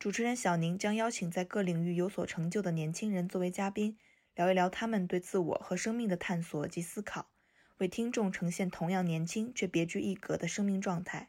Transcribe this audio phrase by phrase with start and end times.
[0.00, 3.98] 主持人小宁将邀请在各领域有所成就的年轻人作为嘉宾，
[4.34, 7.26] 聊一聊他们对自我和生命的探索及思考，
[7.76, 11.28] 为听众呈现同样年轻却别具一格的生命状态。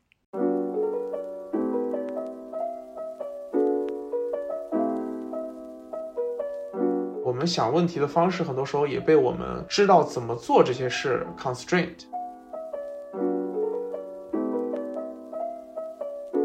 [7.25, 12.05] 我们想问题的方式，很多时候也被我们知道怎么做这些事 constraint。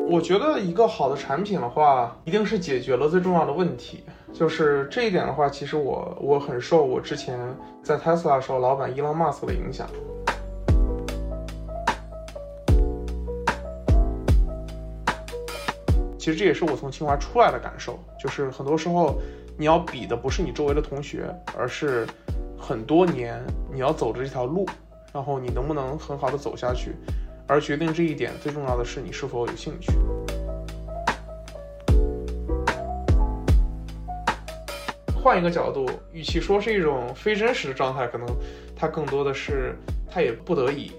[0.08, 4.04] 我觉得一个好的产品的话，一定是解决了最重要的问题。
[4.32, 7.36] 就是这一点的话，其实我我很受我之前
[7.82, 9.88] 在 Tesla 的时候老板 Elon Musk 的影响。
[16.16, 19.18] 其实这也是我从清华出来的感受，就是很多时候
[19.58, 22.06] 你要比的不是你周围的同学，而是
[22.56, 24.64] 很多年你要走的这条路，
[25.12, 26.94] 然后你能不能很好的走下去。
[27.48, 29.92] 而决定这一点最重要的是你是否有兴趣。
[35.14, 38.26] 换一个角度，与其说是一种非真实的状态，可能
[38.76, 39.76] 它更多的是
[40.08, 40.92] 他也不得已，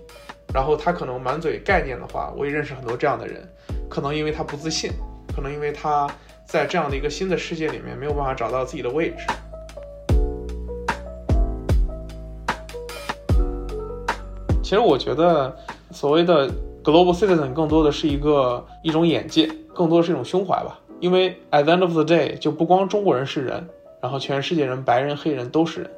[0.53, 3.47] 然后他可能满嘴概念的话，我也认识很多这样的人，
[3.89, 4.91] 可能因为他不自信，
[5.33, 6.09] 可能因为他
[6.45, 9.25] 在这样的一个新的世界里面没有办法找到自己的位置。
[14.63, 15.53] 其实我觉得。
[15.91, 16.49] 所谓的
[16.83, 20.79] global citizen 更多的是一个一种眼界，更多是一种胸怀吧。
[20.99, 23.65] 因为 at the end of the day，就不光中国人是人，
[24.01, 25.91] 然后全世界人，白人、黑人都是人。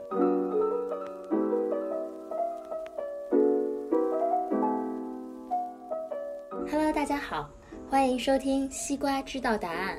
[6.72, 7.50] Hello，大家好，
[7.90, 9.98] 欢迎收听《西瓜知道答案》，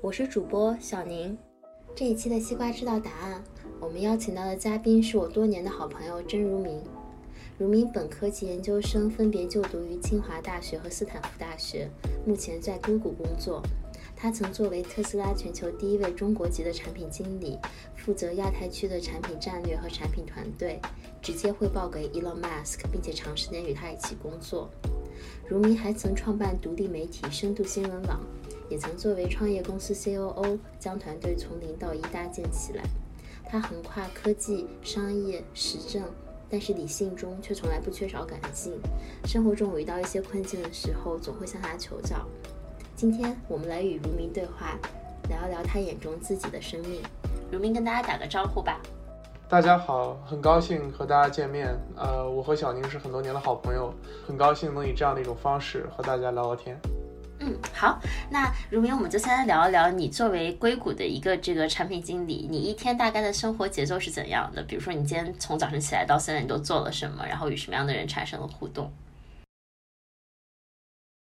[0.00, 1.36] 我是主播小宁。
[1.94, 3.34] 这一期的《西瓜知道答案》，
[3.80, 6.80] 我们邀请到的嘉宾是我多年的好朋友甄如明。
[7.58, 11.88] 如明本科及研究生分别就读于清华大学和斯坦福大学，
[12.26, 13.62] 目前在硅谷工作。
[14.16, 17.58] 他曾作为特斯拉全球第一位中国籍的产品经理，
[17.96, 20.80] 负责亚太区的产品战略和产品团队，
[21.20, 24.70] 直接汇报给 Elon Musk，并且长时间与他一起工作。
[25.48, 28.20] 如明还曾创办独立媒体深度新闻网，
[28.70, 32.82] 也曾作为创业公司 COO 将团队从零到一搭建起来。
[33.44, 36.02] 他横跨科技、商业、时政。
[36.52, 38.78] 但是理性中却从来不缺少感性，
[39.24, 42.26] 生活中我遇到一些困境的时候，总会向他求教。
[42.94, 44.78] 今天我们来与如明对话，
[45.30, 47.00] 聊一聊他眼中自己的生命。
[47.50, 48.78] 如明跟大家打个招呼吧。
[49.48, 51.74] 大家好，很高兴和大家见面。
[51.96, 53.90] 呃，我和小宁是很多年的好朋友，
[54.26, 56.78] 很高兴能以这样的一种方式和大家聊聊天。
[57.44, 64.62] 嗯，好，那如明，我们就先来聊一聊你作为硅谷的一个这个产品经理，你一天大概的生活节奏是怎样的？
[64.62, 67.26] 比如说，你今天从早晨起来到现在，你都做了什么？
[67.26, 68.92] 然后与什么样的人产生了互动？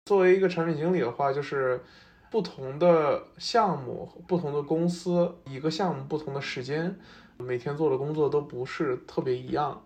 [0.06, 1.84] 作为一个产品经理的话，就是
[2.30, 6.96] 不同的项目、不同的公司，一个项目不同的时间，
[7.38, 9.82] 每天做的工作都不是特别一样。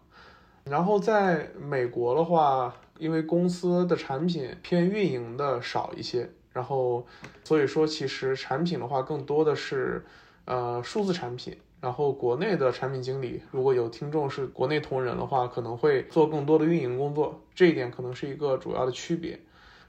[0.65, 2.75] 然后在美国的话。
[2.99, 7.05] 因为公司的产品偏运营的少一些，然后
[7.43, 10.05] 所以说其实产品的话更多的是
[10.45, 11.57] 呃数字产品。
[11.79, 19.39] 然后国内的产品经理如果有听众是国内同仁的话，可能会做更多的运营工作，这一点可能是一个主要的区别。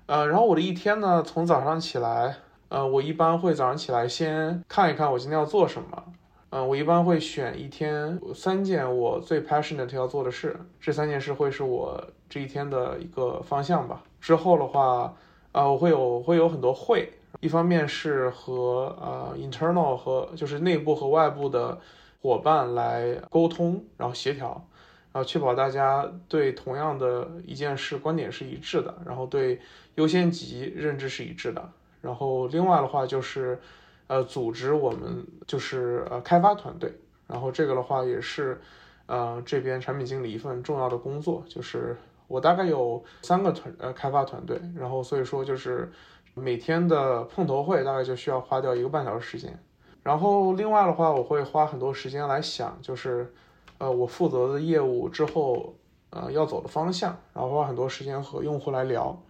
[0.05, 2.37] 呃，然后我的一天呢，从早上起来，
[2.69, 6.05] 呃，我一般会早上起来先看一看我今天要做什么。
[6.51, 14.03] 嗯，我一般会选一天三件我最 passionate 要做的事，这三件事会是我这一天的一个方向吧。
[14.19, 15.15] 之后的话，
[15.53, 21.79] 啊，我会有会有很多会，一方面是和呃 internal 和就是内部和外部的
[22.23, 24.67] 伙伴来沟通，然后协调，
[25.13, 29.61] 然后确保大家对同样的一件事观点是一致的，然后对
[29.97, 31.71] 优先级认知是一致的。
[32.01, 33.61] 然后另外的话就是。
[34.09, 36.91] 呃，组织我们就是呃开发团队，
[37.27, 38.59] 然后这个的话也是，
[39.05, 41.95] 呃这边产品经理一份重要的工作，就是
[42.27, 45.93] 我大概有三个团呃开发团队，然后所以说就是
[46.33, 49.63] 每天的碰头会大概就需要花掉一个半小时时间，
[50.03, 53.31] 然后另外的话我会花很多时间来想，就是
[53.77, 55.75] 呃我负责的业务之后
[56.09, 59.23] 呃要走的方向，然后花很多时间和用户来聊，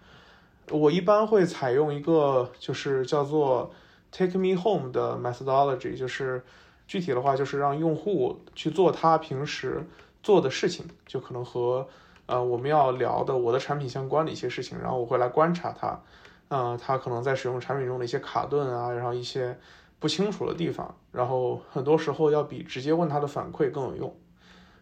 [0.71, 3.73] 我一般会采用一个就是叫做。
[4.11, 6.43] Take me home 的 methodology 就是，
[6.87, 9.87] 具体的话就是让用户去做他平时
[10.23, 11.87] 做的事情，就可能和
[12.27, 16.01] 呃我们要聊的我的产品相关的一些事情，然后我会来观察他，
[16.49, 19.59] 呃，他可能在使用产品中的一些卡顿啊，然后一些
[19.99, 24.17] 不清楚的地方，然后很多时候要比直接问他的反馈更有用。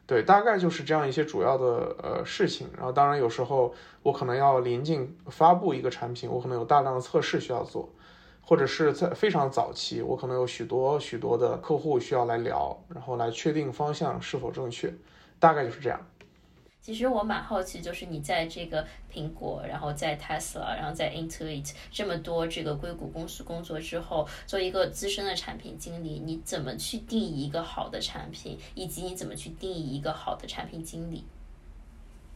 [0.07, 2.69] 对，大概就是这样一些主要的呃事情。
[2.77, 3.75] 然后当然有时候
[4.05, 7.89] 我可能要临近发布一个产品，我可能有大量的测试需要做。
[8.49, 14.95] 或者是在非常早期，我可能有许多许多的客户需要来聊，然后来确定方向是否正确，
[15.41, 16.01] 大概就是这样。
[16.81, 31.25] 其实我蛮好奇，就是你在这个苹果，然后在 Tesla，然后在 Intuit 这么多这个硅谷公司工作之后，做一个资深的产品经理，你怎么去定义一个好的产品，以及你怎么去定义一个好的产品经理？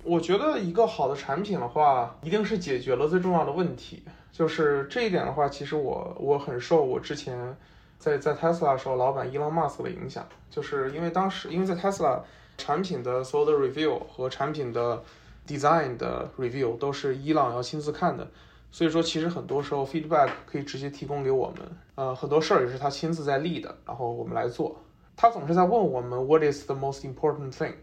[0.02, 4.02] 我觉得一个好的产品的话，一定是解决了最重要的问题。
[4.32, 7.56] 就是这一点的话，其实我我很受我之前
[7.98, 12.20] 在在 Tesla 时候老板伊朗马斯克的影响，就是因为当时因为在 Tesla
[12.56, 15.02] 产品的所有的 review 和产品的
[15.46, 18.26] design 的 review 都是伊朗要亲自看的，
[18.70, 24.80] 所以说其实很多时候 feedback 可以直接提供给我们，呃，很多事儿也是他亲自在立的，然后我们来做。
[25.16, 27.74] 他总是在问我们 What is the most important thing？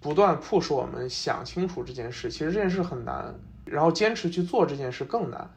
[0.00, 3.32] 不断 push 我们想清楚这件事，其实这件事很难，
[3.64, 5.48] 然后坚持去做这件事更难。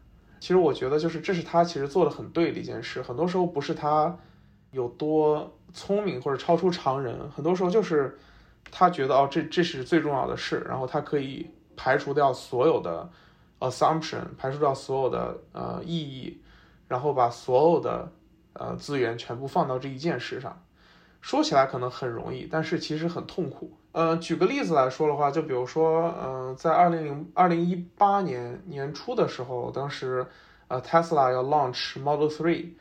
[0.45, 3.01] 其实我觉得，就是这是他其实做的很对的一件事。
[3.01, 4.15] 很多时候不是他
[4.69, 8.15] 有多聪明或者超出常人，很多时候就是
[8.69, 13.09] 他觉得哦，这这是最重要的事，然后他可以排除掉所有的
[13.59, 16.39] assumption，排除掉所有的呃意义，
[16.87, 18.11] 然后把所有的
[18.53, 20.61] 呃资源全部放到这一件事上。
[21.21, 23.75] 说起来可能很容易，但是其实很痛苦。
[23.95, 30.27] 呃，举个例子来说的话，就比如说，嗯，在二零零二零一八年年初的时候，当时，
[30.67, 32.71] 呃，Tesla 要 launch Model Three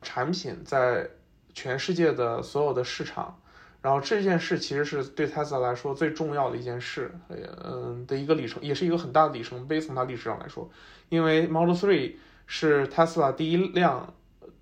[0.00, 1.10] 产品在
[1.52, 3.38] 全世界的所有的市场，
[3.82, 10.70] 然后这件事其实是对 Tesla 来说最重要的一件事，嗯的一个里程，也是一个很大的里程碑，从它历史上来说，
[11.10, 12.14] 因为 Model Three
[12.46, 14.14] 是 Tesla 第一辆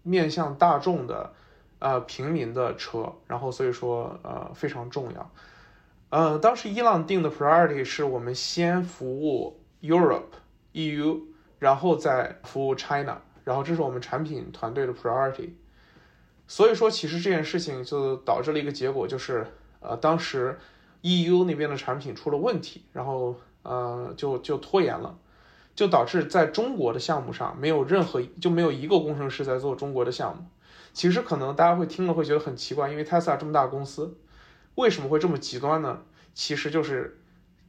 [0.02, 1.32] 面向大众的，
[1.78, 5.30] 呃，平民的车，然后所以说，呃，非常重要。
[6.10, 10.32] 嗯，当时伊朗定的 priority 是我们先服务 Europe
[10.72, 11.20] EU，
[11.60, 15.50] 然后再服务 China，然后这是我们产品团队的 priority。
[16.48, 19.46] 所以说，其实这件事情就导致了一个结果，就是
[19.78, 20.58] 呃，当时
[21.02, 25.16] EU 那边的产品出了问题，然后呃，就就拖延了，
[25.76, 30.44] 就导致在中国的项目上没有任何就没有一个工程师在做中国的项目。
[30.92, 34.18] 其实可能大家会听了会觉得很奇怪，因为 Tesla 这么大公司。
[34.76, 36.02] 为什么会这么极端呢？
[36.32, 37.18] 其实就是，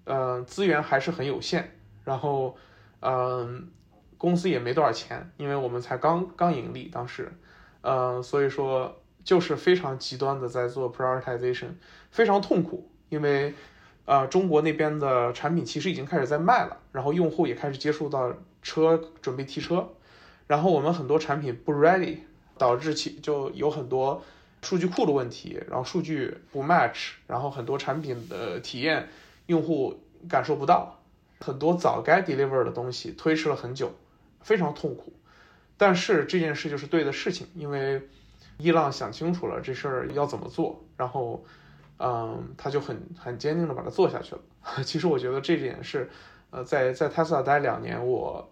[0.06, 2.56] 呃，资源还是很有限，然后，
[3.02, 3.70] 嗯，
[4.18, 7.34] 公司也没多少钱，因为我们才刚刚盈利，当时，
[7.82, 11.70] 呃，所以说就是非常极端的在做 prioritization，
[12.12, 13.54] 非常痛苦，因为，
[14.06, 18.32] 呃，中国那边的产品其实已经开始在卖了，然后用户也开始接触到
[18.62, 19.90] 车，准备提车，
[20.48, 22.20] 然后我们很多产品不 ready，
[22.58, 24.24] 导致其就有很多。
[24.62, 29.08] 数据库的问题，然后数据不 match，然后很多产品的体验
[29.48, 30.00] 用户
[30.30, 31.00] 感受不到，
[31.40, 33.92] 很多早该 deliver 的东西推迟了很久，
[34.42, 35.14] 非常痛苦。
[35.78, 38.08] 但是这件事就是对的事情，因为
[38.60, 41.44] 伊朗想清楚了这事儿要怎么做，然后，
[41.98, 44.42] 嗯，他就很很坚定的把它做下去了。
[44.86, 46.08] 其实我觉得这点是，
[46.52, 48.48] 呃，在在 Tesla 待两年，我，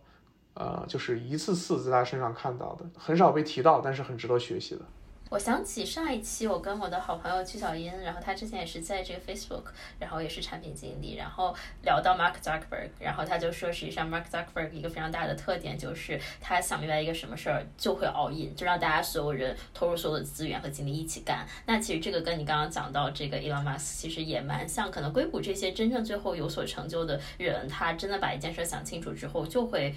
[0.55, 4.81] 呃，就是一次次在他身上看到的，很少被提到，但是很值得学习的。
[5.29, 9.65] 我想起上一期我跟我的好朋友曲小英，然后他之前也是在这个 Facebook，
[9.99, 21.45] 然后也是产品经理，然后聊到 Mark Zuckerberg，然后他就说，实际上 Mark Zuckerberg 一个非常大的特点就是他想明白一个什么事儿就会 all in，就让大家所有人投入所有的资源和精力一起干。
[21.67, 29.93] 那其实这个跟你刚刚讲到这个 Elon Musk 其实也蛮像，可能硅谷这些真正最后有所成就的人，他真的把一件事想清楚之后就会。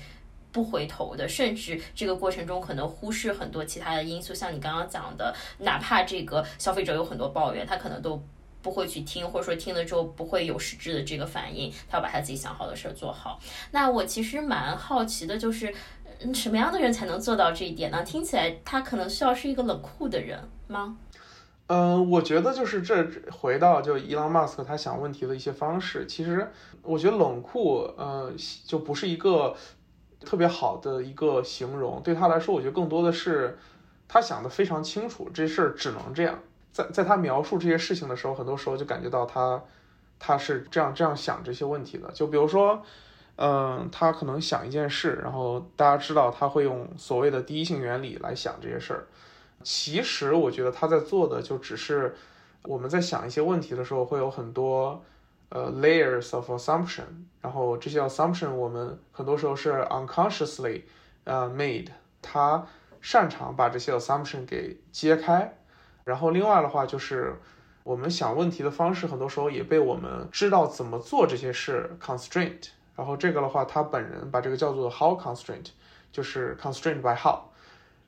[0.53, 8.23] 不回头的，甚至这个过程中可能忽视很多其他的因素，像你刚刚讲的，哪怕这个消费者有很多抱怨，他可能都
[8.61, 13.41] 不会去听，或者说听了之后不会有实质的这个反应，他要把他自己想好的事儿做好。
[13.71, 15.75] 那我其实蛮好奇的，就是
[16.35, 18.03] 什么样的人才能做到这一点呢？
[18.03, 20.99] 听起来他可能需要是一个冷酷的人吗？
[21.69, 26.47] 嗯，我觉得就是这回到就伊朗马斯克他想问题的一些方式，其实
[26.83, 28.31] 我觉得冷酷，呃，
[28.67, 29.57] 就不是一个。
[30.25, 33.59] 特别好的一个形容，对他来说，我觉得更多的是
[34.09, 36.38] 他想的非常清楚，这事儿只能这样。
[36.73, 39.62] 在在他描述这些事情的时候，很多时候就感觉到他
[40.19, 42.11] 他是这样这样想这些问题的。
[42.12, 42.83] 就比如说，
[43.37, 49.07] 嗯，他可能想一件事，然后大家知道他会用所谓的第一性原理来想这些事儿。
[49.62, 52.14] 其实我觉得他在做的就只是
[52.62, 55.02] 我们在想一些问题的时候会有很多
[55.55, 57.05] 呃 layers of assumption，
[57.43, 60.83] 然后这些 assumption 我们很多时候是 unconsciously
[61.25, 61.89] 呃 made，
[62.23, 62.67] 他
[63.03, 65.59] 擅长把这些 assumption 给揭开，
[66.05, 67.39] 然后另外的话就是
[67.85, 75.67] 我们想问题的方式很多时候也被我们知道怎么做这些事 constraint，然后这个的话他本人把这个叫做 how constraint，
[76.11, 77.41] 就是 constraint by how。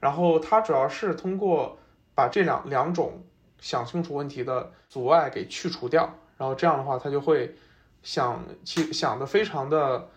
[0.00, 1.76] 然后他主要是通过
[2.14, 3.22] 把这两两种
[3.60, 7.54] 想清楚问题的阻碍给去除掉，然后这样的话，他就会
[8.02, 10.08] 想其想的非常的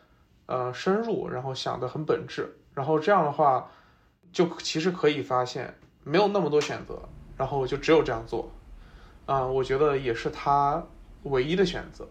[0.45, 3.69] 呃深入，然后想的很本质，然后这样的话，
[4.31, 7.01] 就其实可以发现没有那么多选择，
[7.37, 8.49] 然后就只有这样做，
[9.25, 10.83] 啊、我觉得也是他
[11.23, 12.07] 唯一的选择。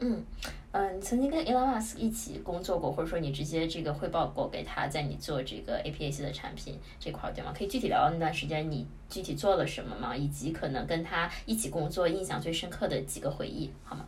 [0.00, 0.24] 嗯，
[0.72, 7.54] 嗯，曾经跟 Elon Musk 一起工作过，或者说你直接这个汇报过给他，在你做这个 APAC 的产品这块，对吗？
[7.56, 10.14] 可以具体聊聊那段时间你具体做了什么吗？
[10.14, 14.04] 以及可能跟他一起工作印象最深刻的几个回忆，好吗？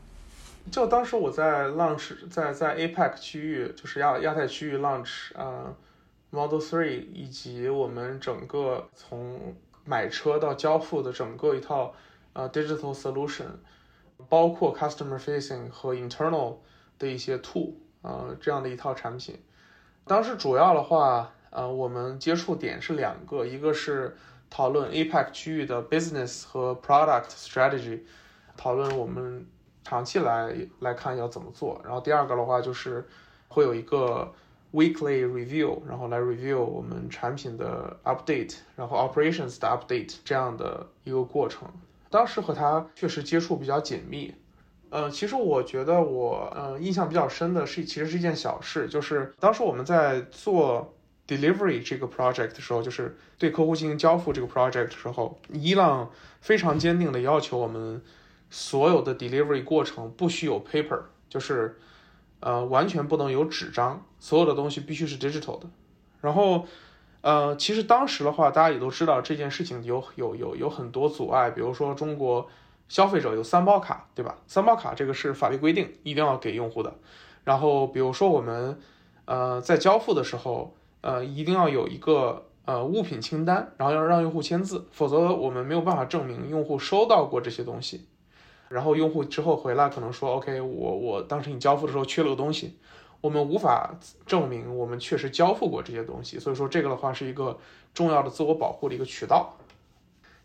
[0.70, 5.74] 就当时我在 launch 在在 APEC 区域，就是亚亚太区域 launch 呃
[6.28, 9.54] Model Three，以及我们整个从
[9.86, 11.94] 买车到交付的整个一套
[12.34, 13.46] 呃 digital solution，
[14.28, 16.56] 包括 customer facing 和 internal
[16.98, 17.72] 的一些 tool，
[18.02, 19.38] 呃这样的一套产品。
[20.04, 24.16] 当时主要的话，呃我们接触点是两个，一个是
[24.48, 28.00] 讨论 APEC 区域的 business 和 product strategy，
[28.56, 29.46] 讨论我们
[29.84, 31.80] 长期来来看要怎么做。
[31.84, 33.06] 然后第二个的话就是
[33.48, 34.32] 会有一个
[34.72, 41.68] weekly review，然后来 review 我们产品的 update，然后 operations 的 update 这样的一个过程。
[42.10, 44.34] 当时和他确实接触比较紧密。
[44.90, 50.92] 呃，其实我觉得我呃印象比较深的是，其实是一件小事，就是当时我们在做
[51.28, 58.02] delivery 这个 project 的时候，就是对客户进行交付这个 project 的时候，伊朗非常坚定的要求我们
[58.50, 61.78] 所有的 delivery 过程不许有 paper，就是
[62.40, 65.70] 呃完全不能有纸张，所有的东西必须是 digital 的。
[66.20, 66.66] 然后
[67.22, 72.48] 呃，其实当时的话，大家也都知道这件事情有有有有很多阻碍，比如说中国
[72.88, 74.38] 消费者有三包卡，对吧？
[74.46, 76.94] 三包卡这个是法律规定，一定要给用户的。
[77.44, 78.78] 然后比如说我们
[79.26, 88.06] 呃在交付的时候，呃一定要有一个呃物品清单，然后要让用户签字，否则我们没有办法证明用户收到过这些东西。
[88.68, 92.78] 然后用户之后回来可能说，OK，我我当时你交付的时候缺了个东西，
[93.20, 93.94] 我们无法
[94.26, 97.58] 证明我们确实交付过这些东西，所以说这个的话是一个
[97.92, 99.56] 重要的自我保护的一个渠道。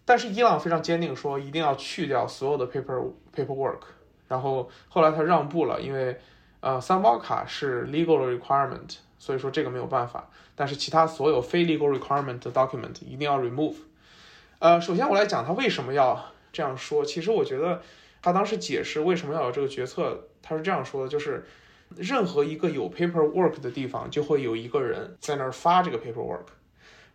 [0.04, 3.80] 但是伊朗非常坚定说一定要去掉所有的 paper paperwork，
[4.28, 6.20] 然后后来他让步了，因为
[6.60, 10.30] 呃三包卡是 legal requirement，所以说这个没有办法。
[10.56, 13.76] 但是其他所有非 legal requirement 的 document 一定要 remove。
[14.60, 17.04] 呃，首先我来讲他为什么要这样说。
[17.04, 17.82] 其实我觉得
[18.22, 21.46] 他当时解释为什么要有这个决策，他是这样说的，就是
[21.98, 26.46] 任何一个有 paperwork 的地方，就会有一个人在那儿发这个 paperwork。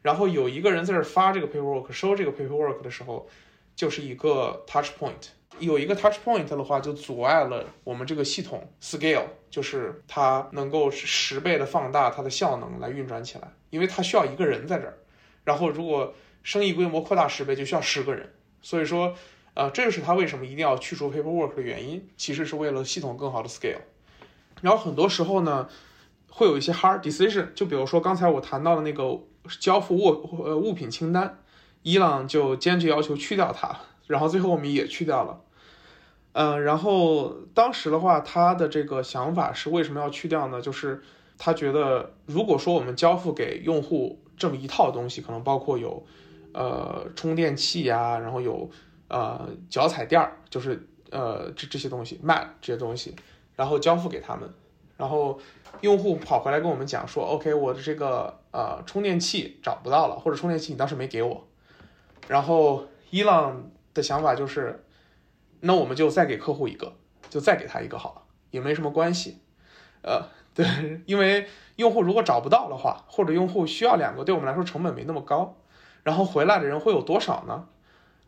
[0.02, 3.28] 然后有一个人在这儿发这个 paperwork，收这个 paperwork 的时候，
[3.76, 5.28] 就是一个 touch point。
[5.58, 14.96] 有一个 touch point 的话，就阻碍了我们这个系统 scale，就是它能够十倍的放大它的效能来运转起来，因为它需要一个人在这儿。
[15.44, 18.32] 然后如果生意规模扩大十倍，就需要十个人。
[18.62, 19.14] 所以说，
[19.52, 23.80] 呃，这就是它为什么一定要去除 paperwork 的原因，其实是为了系统更好的 scale。
[24.60, 25.68] 然后很多时候呢，
[26.28, 29.20] 会有一些 hard decision，就比如说刚才我谈到的那个。
[29.58, 31.38] 交付物呃物品清单，
[31.82, 33.74] 伊朗就坚决要求去掉它，
[34.06, 35.40] 然后最后我们也去掉了，
[36.32, 40.60] 嗯、然后当时的话，他的这个想法是为什么要去掉呢？
[40.60, 41.02] 就是
[41.38, 46.06] 他觉得，如果说我们交付给用户这么一套东西，可能包括有
[46.52, 48.70] 呃充电器呀、然后有
[49.08, 53.16] 呃脚踩垫儿，就是呃这这些东西，mat 这些东西，
[53.60, 54.48] 然后交付给他们，
[54.96, 55.38] 然后
[55.82, 58.40] 用户跑回来跟我们讲说，OK，我的这个。
[58.52, 61.46] 呃，充电器找不到了，或者充电器你当时没给我，
[62.26, 64.84] 然后伊朗的想法就是，
[65.60, 66.94] 那我们就再给客户一个，
[67.28, 69.38] 就再给他一个好了，也没什么关系。
[70.02, 70.66] 呃，对，
[71.06, 75.56] 因为用户如果找不到的话，或者用户需要两个，对我们来说成本没那么高，
[76.02, 77.68] 然后回来的人会有多少呢？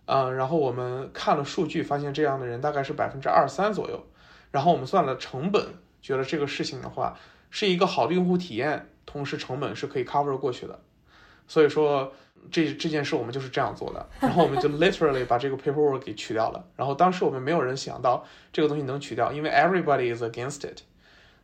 [0.04, 4.06] 嗯、然后我们看了数据，发现这样的人大概是百分之二三左右，
[4.52, 5.66] 然后我们算了成本，
[6.00, 7.18] 觉得这个事情的话
[7.50, 8.86] 是一个好的用户体验。
[9.04, 10.78] 同时成本是可以 cover 过去的，
[11.48, 12.14] 所以说
[12.52, 16.64] 这这件事我们就是这样做的，然后我们就 literally 把这个 paperwork 给取掉了。
[16.76, 20.82] 然后当时我们没有人想到这个东西能取掉，因为 everybody is against it，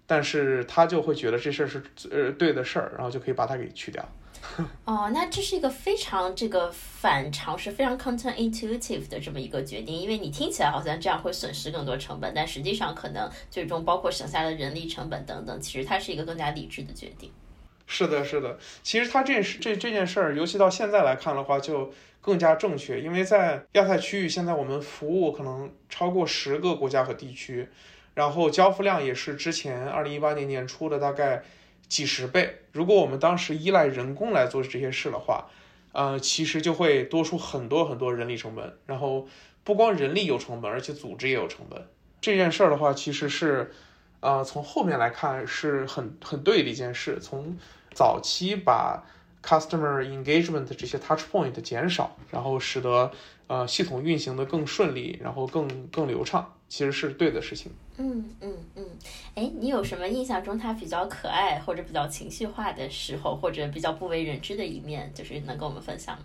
[0.07, 4.09] 但是他就会觉得这事儿是呃对的事儿，然后就可以把它给去掉。
[4.85, 17.31] 哦，那这是一个非常这个反常识、非常 counterintuitive 的这么一个决定，因为你听起来好像这样会损失更多成本，但实际上可能最终包括省下的人力成本等等，其实它是一个更加理智的决定。
[17.87, 18.59] 是的，是的。
[18.83, 21.91] 其实他这件事，这这件事儿，尤其到现在来看的话，就
[22.21, 23.01] 更加正确。
[23.01, 27.67] 因为在亚太区域，现在我们服务可能超过十个国家和地区，
[28.13, 31.43] 然后交付量也是之前二零一八年年初的大概
[31.89, 32.61] 几十倍。
[32.73, 35.47] 如果我们当时依赖人工来做这些事的话，
[35.93, 38.79] 呃，其实就会多出很多很多人力成本。
[38.87, 39.27] 然后
[39.65, 41.87] 不光人力有成本，而且组织也有成本。
[42.21, 43.73] 这件事儿的话，其实是，
[44.21, 47.19] 呃，从后面来看是很很对的一件事。
[47.21, 47.57] 从
[47.93, 49.05] 早期把
[49.43, 53.11] customer engagement 这些 touch point 减少，然后使得
[53.47, 57.73] 呃系统运行的更顺利，然后更更流畅，其实是对的事情。
[57.99, 58.87] 嗯嗯嗯，
[59.35, 66.25] 哎，你有什么印象中他比较可爱或者比较情绪化的时候，或者比较不为人知的一面，就是能跟我们分享吗？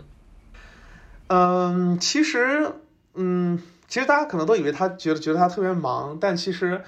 [1.28, 2.72] 嗯，其实，
[3.16, 6.82] 嗯，其实大家可能都以为他觉得觉得他特别忙，但其实，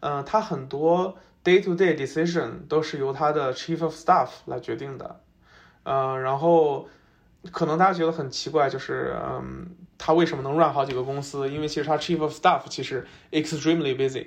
[0.00, 1.16] 嗯，他很多。
[1.44, 5.18] Day to day decision 都是由他的 chief of staff 来决定的，
[5.82, 6.88] 呃，然后
[7.50, 9.66] 可能大家觉得很奇怪，就是嗯，
[10.04, 11.48] 他为什么能 run 好几个公司？
[11.48, 14.26] 因为其实他 chief of staff 其实 extremely busy。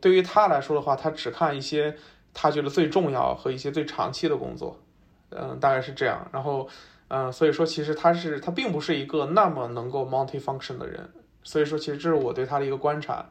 [0.00, 1.96] 对于他来说的话，他只看一些
[2.34, 4.76] 他觉得最重要和一些最长期的工作，
[5.30, 6.28] 嗯，大概是这样。
[6.32, 6.68] 然后，
[7.06, 11.08] 嗯，所以说其实他是他并不是一个那么能够 multi-function 的人。
[11.44, 13.24] 所以说，其实这是我对他的一个观察。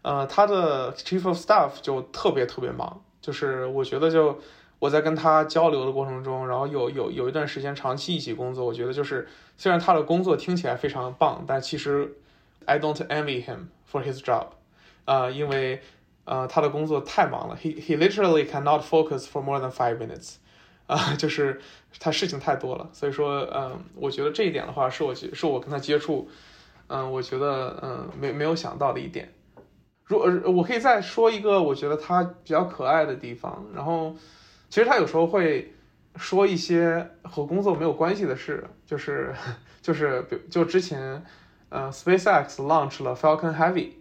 [0.00, 4.38] 呃，他的 chief of staff 就特别特别忙，就是我觉得就
[4.78, 12.16] 我在跟他交流的过程中，然后有有有一段时间长期一起工作，我觉得就是虽然他的工作听起来非常棒，但其实
[12.66, 14.46] I don't envy him for his job，
[15.04, 15.80] 啊，因为
[16.24, 20.36] 呃他的工作太忙了，he he literally cannot focus for more than five minutes，
[20.86, 21.60] 啊， 就是
[21.98, 26.28] 他事情太多了，所以说嗯，我觉得这一点的话是我是我跟他接触，
[26.86, 29.32] 嗯，我觉得嗯没没有想到的一点。
[30.04, 33.66] 如呃，我可以再说一个我觉得他比较可爱的地方。
[33.74, 34.16] 然后，
[34.68, 35.74] 其实他有时候会
[36.16, 39.34] 说一些和工作没有关系的事，就是
[39.80, 41.24] 就是比就之前，
[41.68, 43.92] 呃，SpaceX launch 了 Falcon Heavy，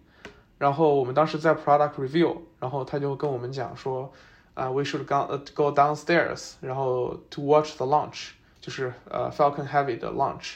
[0.58, 4.12] 然后我们当时在 product review，然后他就跟我们讲说，
[4.54, 10.56] 啊，we should go go downstairs，然后 to watch the launch，就是呃 Falcon Heavy 的 launch，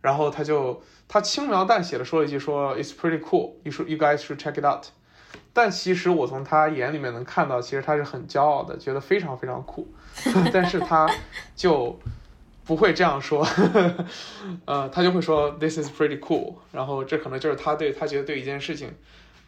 [0.00, 0.82] 然后他就。
[1.08, 3.52] 他轻描淡写的说了一句：“说 It's pretty cool.
[3.62, 4.86] You should, you guys should check it out。”
[5.56, 9.88] 但其实我从他眼里面能看到，其实他是很骄傲的，觉得非常非常酷。
[10.52, 11.08] 但是他
[11.54, 11.98] 就
[12.66, 13.42] 不会这样说，
[14.66, 16.56] 呃，他就会说 “This is pretty cool”。
[16.72, 18.92] 然后这可能就是他对他觉得对一件事情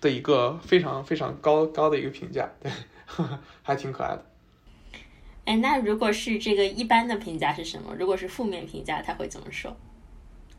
[0.01, 2.73] 的一个非常非常高高的一个评价，对，
[3.63, 4.25] 还挺可爱的。
[5.45, 7.95] 哎，那如果是这个一般的评价是什么？
[7.99, 9.77] 如果是负面评价，他会怎么说？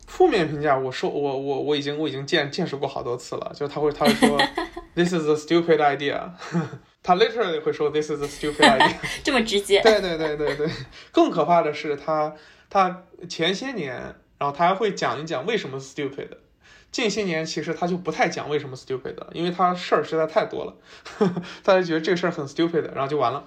[0.07, 4.39] 负面评价，我说我我我已经我已经见见识过好多次了，就他会他会说
[4.99, 6.31] ，This is a stupid idea，
[7.01, 9.81] 他 literally 会说 This is a stupid idea， 这么直接。
[9.81, 10.69] 对对对对对，
[11.13, 12.35] 更可怕的是他
[12.69, 13.95] 他前些年，
[14.37, 16.27] 然后他还会讲一讲为什么 stupid，
[16.91, 20.75] 近些年其实他就不太讲为什么 stupid，因为他事儿实在太多了，
[21.63, 23.45] 他就觉得这个事儿很 stupid，然后就完了，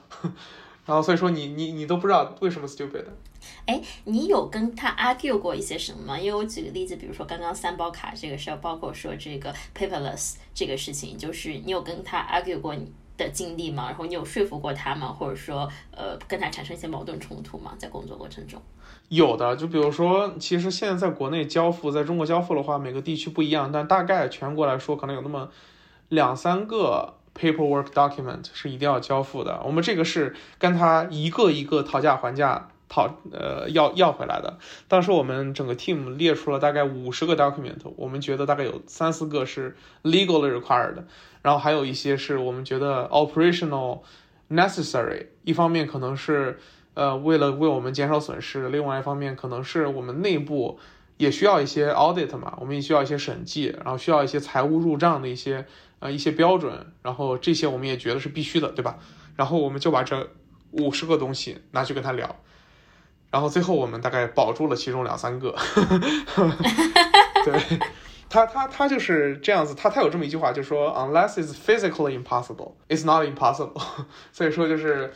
[0.87, 3.05] 然后所以说你你你都不知道为什么 stupid。
[3.67, 6.19] 哎，你有跟他 argue 过一些什么吗？
[6.19, 13.87] 因为我举个例子，比如说刚刚三包卡这个事儿，包括说这个 paperless 这个事情，就是你有跟他 argue 过你的经历吗？
[13.87, 15.09] 然后你有说服过他吗？
[15.09, 17.75] 或者说，呃，跟他产生一些矛盾冲突吗？
[17.79, 18.61] 在工作过程中？
[19.09, 25.51] 有的，就比如说，其实现在在国内交付，在中国交付的话，每个地区不一样，但大概全国来说，可能有那么
[26.09, 29.63] 两三个 paperwork document 是一定要交付的。
[29.65, 32.71] 我们这个是跟他一个一个讨价还价。
[32.93, 41.05] 讨呃要要回来的，当时我们整个 team 列出了大概五十个 document，我们觉得大概有三四个是 legally required，
[41.41, 44.01] 然后还有一些是我们觉得 operational
[44.51, 45.29] necessary。
[45.43, 46.59] 一方面可能是
[46.93, 50.79] 呃为了为我们减少损失，另外一方面可能是我们内部
[51.17, 55.65] 也需要一些 audit 嘛，我们也需要一些审计，然后需要一些财务入账的一些
[56.01, 58.99] 呃一些标准，然后这些我们也觉得是必须的，对吧？
[59.35, 60.29] 然后我们就把这
[60.73, 62.37] 五十个东西拿去跟他聊。
[63.33, 65.57] 然后最后我们大概保住了其中两三个，
[67.45, 67.79] 对
[68.29, 73.83] 他他他就是这样子，他他有这么一句话，就说 unless it's physically impossible, it's not impossible。
[74.33, 75.13] 所以说就是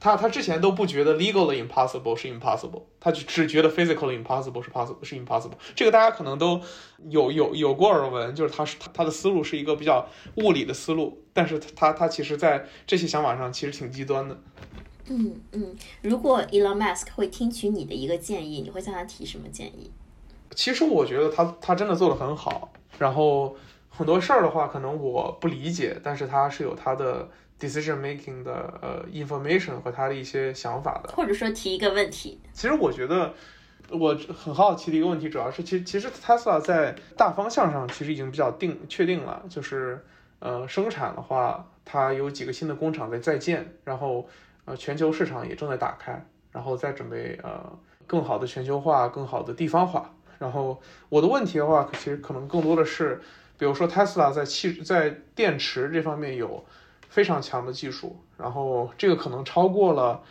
[0.00, 5.52] 他他之前都不觉得 legally impossible 是 impossible，他就只觉得 physically impossible 是 possible 是 impossible。
[5.76, 6.60] 这个大家可能都
[7.08, 14.36] 有有有过耳闻，就是他是他他的思路是一个比较物理的思路，但是他他其实在这些想法上其实挺极端的。
[15.10, 19.90] 嗯嗯，如果 Elon Musk 会听取你的一个建议，你会向他提什么建议？
[20.54, 23.56] 其实我觉得他他真的做的很好，然后
[23.88, 31.12] 很多事儿的话，可能我不理解，但是他是有他的 decision making 的呃 information 和他的一些想法的。
[31.12, 33.34] 或者说提一个问题，其实我觉得
[33.90, 40.04] 我很好奇的一个问题，主要是其实其实 Tesla 在大方向上其实已经比较定确定了，就是
[40.38, 44.28] 呃生产的话，它有几个新的工厂在在建，然后
[44.76, 50.14] 全球市场也正在打开，然后再准备呃更好的全球化、更好的地方化。
[50.38, 53.20] 然后我的问题的话，其实可能更多的是，
[53.58, 56.64] 比如说 Tesla 在汽在电池这方面有
[57.08, 60.22] 非常强的技术，然后这个可能超过了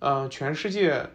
[0.00, 1.06] 呃全世界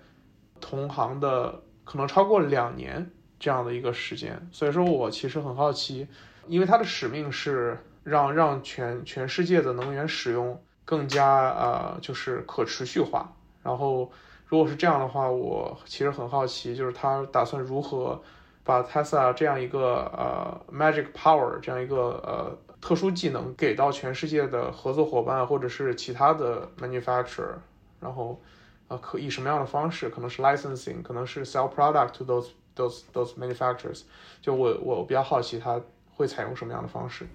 [0.60, 4.50] 同行的可能超过两年这样的一个时间。
[4.52, 6.08] 所以说我其实很好奇，
[6.48, 10.60] 因为它的使命是让让全全世界的能源使用
[10.92, 13.32] 更加呃就是可持续化，
[13.64, 14.12] 然后。
[14.52, 18.22] 如果是这样的话，我其实很好奇，就是他打算如何
[18.66, 27.54] 把 Tesla 这样一个呃 magic power 这样一个呃特殊技能给到全世界的合作伙伴或者是其他的 manufacturer，
[28.02, 28.42] 然后
[28.90, 34.02] 呃可以什么样的方式，可能是 licensing，可能是 sell product to those those those manufacturers，
[34.42, 35.80] 就我我比较好奇他
[36.14, 37.26] 会采用什么样的方式。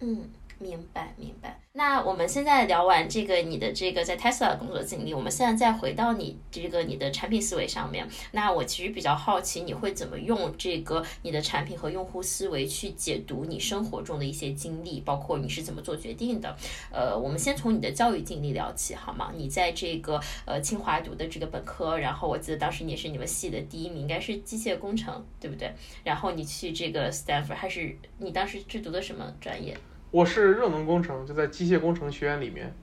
[0.00, 0.30] 嗯。
[0.60, 1.58] 明白，明白。
[1.72, 8.06] 那我们现在聊完这个你的这个在 Tesla 工作经历，我们现在再回到你这个你的产品思维上面。
[8.32, 16.54] 那我其实比较好奇，你会怎么用这个你的产品和用户思维去解读你生活中的一些经历，包括你是怎么做决定的？
[16.92, 19.32] 呃，我们先从你的教育经历聊起，好吗？
[19.34, 25.72] 你在这个呃清华读的这个本科，然后我记得当时你也是你们系的第一名，应该是机械工程，对不对？
[26.04, 29.74] 然后你去这个 Stanford，还是你当时是读的什么专业？
[30.10, 32.74] 我是热能工程，就在机械工程学院里面。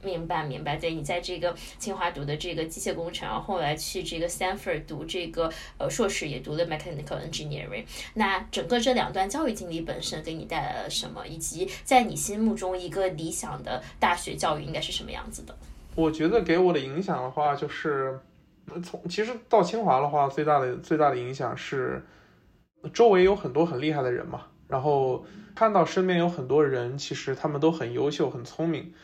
[0.00, 0.76] 明白，明白。
[0.76, 7.84] 对你在这个清华读的这个机械工程，然后后来去这个 Stanford 读这个呃硕士，也读了 mechanical engineering。
[8.14, 11.26] 那整个这两段教育经历本身给你带来了什么？
[11.26, 15.56] 以及在你心目中一个理想的大学教育应该是什么样子的？
[15.96, 18.20] 我觉得给我的影响的话，就是
[18.84, 22.00] 从其实到清华的话，最大的最大的影响是
[22.94, 24.42] 周围有很多很厉害的人嘛。
[24.68, 25.24] 然后
[25.58, 28.94] 看到身边有很多人，其实他们都很优秀、很聪明，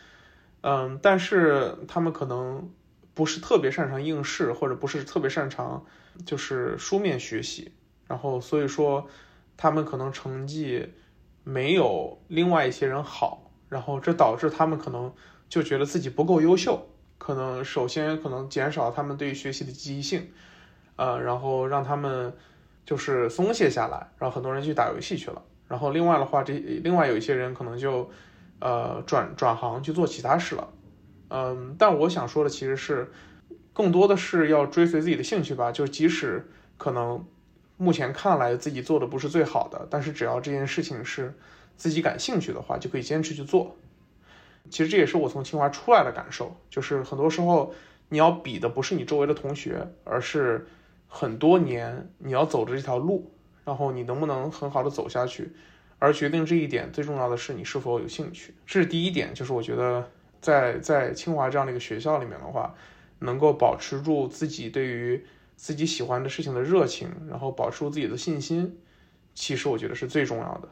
[0.60, 2.70] 嗯，但是他们可能
[3.12, 5.84] 不是特别擅长应试，或者不是特别擅长
[6.24, 7.72] 就是书面学习，
[8.06, 9.08] 然后所以说
[9.56, 10.92] 他们可能成绩
[11.42, 15.12] 没有另外一些人好，然后这导致他们可能
[15.48, 16.86] 就觉得自己不够优秀，
[17.18, 20.30] 可能首先可能减少他们对于学习的积极性，
[20.94, 22.32] 呃，然后让他们
[22.86, 25.42] 就是松懈下来，然后很多人去打游戏去了。
[25.66, 28.10] 然后另外的话，这另外有一些人可能就，
[28.60, 30.68] 呃，转转行去做其他事了，
[31.28, 33.10] 嗯，但我想说的其实是，
[33.72, 35.72] 更多的是要追随自己的兴趣吧。
[35.72, 37.24] 就即使可能
[37.76, 41.34] 目前看来自己做的不是最好的，但是只要这件事情是
[41.76, 43.74] 自己感兴趣的话，就可以坚持去做。
[44.70, 47.74] 其实这也是我从清华出来的感受，就是很多时候
[48.10, 50.66] 你要比的不是你周围的同学，而是
[51.08, 53.30] 很多年你要走的这条路。
[53.64, 55.52] 然后你能不能很好的走下去，
[55.98, 59.32] 而决定这一点最重要的是你是否有兴趣，这是第一点。
[59.32, 62.74] 就是我觉得在在清华这样的一个学校里面的话，
[63.20, 65.24] 能够保持住自己对于
[65.56, 68.78] 自己喜欢的事情的热情，然后保持住自己的信心，
[69.34, 70.68] 其实我觉得是最重要的。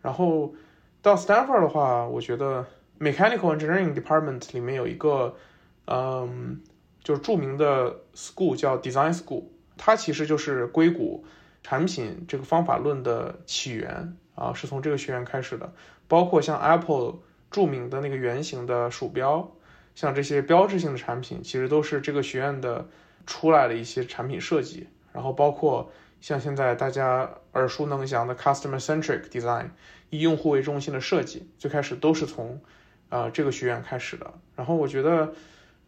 [0.00, 0.54] 然后
[1.02, 2.66] 到 Stanford 的话，我觉得
[2.98, 5.36] Mechanical Engineering Department 里面有一个，
[5.84, 6.62] 嗯，
[7.04, 9.44] 就是著名的 school 叫 Design School，
[9.76, 11.26] 它其实就是硅谷。
[11.62, 15.72] 产品这个方法论的起源啊，是从这个学院开始的。
[16.08, 17.20] 包括像 Apple
[17.50, 19.50] 著名的那个圆形的鼠标，
[19.94, 22.88] 像这些标志性的产品，其实都是这个学院的
[23.26, 24.88] 出来的一些产品设计。
[25.12, 29.70] 然后包括像现在大家耳熟能详的 Customer Centric Design，
[30.10, 32.60] 以用户为中心的设计，最开始都是从
[33.08, 34.34] 呃这个学院开始的。
[34.56, 35.32] 然后我觉得。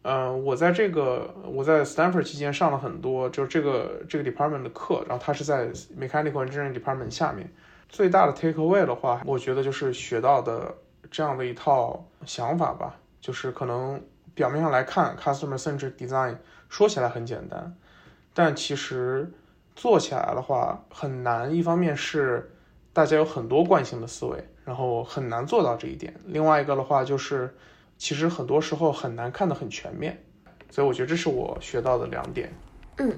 [0.07, 5.67] 嗯，我在这个我在 Stanford 期间上了很多，就是这个这个 department 的课，然后它是在
[5.99, 7.51] Mechanical Engineering Department 下面。
[7.89, 10.75] 最大的 take away 的话，我觉得就是学到的
[11.09, 13.99] 这样的一套想法吧，就是可能
[14.35, 16.37] 表面上来看，Customer Centric Design
[16.69, 17.75] 说起来很简单，
[18.35, 19.31] 但其实
[19.75, 21.51] 做起来的话很难。
[21.51, 22.51] 一方面是
[22.93, 27.51] 大家有很多惯性的思维，然后很难做到这一点；另外一个的话就是。
[27.97, 30.23] 其实很多时候很难看得很全面，
[30.69, 32.51] 所以我觉得这是我学到的两点。
[32.97, 33.17] 嗯，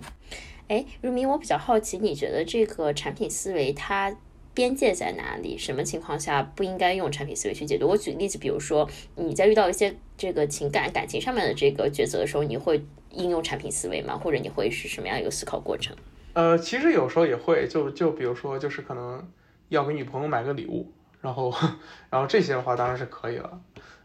[0.68, 4.16] 哎，如明，我比较好奇，你觉得这个产品思维它
[4.54, 5.58] 边界在哪里？
[5.58, 7.88] 什么情况下不应该用产品思维去解读？
[7.88, 14.18] 我举例子，比如说你在遇到一些这个情感、感情上面的这个抉择的时候，你会应用产品思维吗？
[14.18, 15.96] 或者你会是什么样一个思考过程？
[16.34, 19.28] 呃，其实有时候也会，就就比如说，就是可能
[19.70, 21.52] 要给女朋友买个礼物，然后
[22.10, 23.60] 然后这些的话当然是可以了，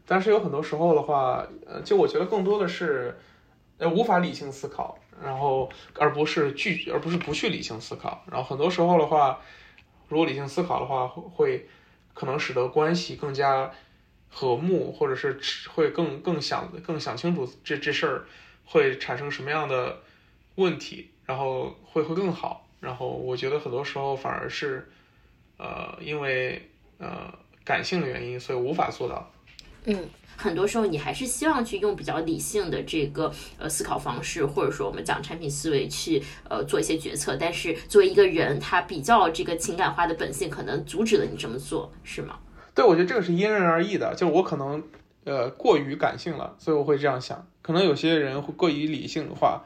[0.07, 3.19] 但是有很多时候的话，呃，就我觉得更多的是
[3.79, 9.41] 呃无法理性思考，然后而不是拒而不是不去理性思考，然后很多时候的话，
[10.09, 11.67] 如果理性思考的话，会
[12.15, 13.71] 可能使得关系更加
[14.29, 15.39] 和睦，或者是
[15.75, 18.25] 会更更想更想清楚这这事儿
[18.65, 20.01] 会产生什么样的
[20.57, 21.09] 问题。
[21.25, 24.91] 然后会会更好，然后我觉得很多时候反而是，
[25.57, 27.33] 呃，因为呃
[27.65, 29.31] 感性的原因，所以无法做到。
[29.85, 29.99] 嗯，
[30.37, 37.37] 很多时候你还是希望去用比较理性的这个呃思考方式，或者说我们讲产品思维去呃做一些决策。
[37.37, 42.39] 但是作为一个人，他比较这个情感化的本性，可能阻止了你这么做，是吗？
[42.75, 44.15] 对，我觉得这个是因人而异的。
[44.15, 44.83] 就是我可能
[45.25, 47.47] 呃过于感性了，所以我会这样想。
[47.63, 49.63] 可能有些人会过于理性的话。